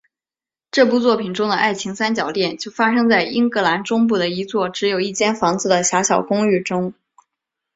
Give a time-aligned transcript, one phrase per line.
[0.71, 6.95] 这部作品中的爱情三角恋就发生在英格兰中部的一座只有一间房子的狭小公寓中。